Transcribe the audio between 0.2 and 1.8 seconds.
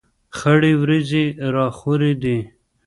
خړې ورېځې را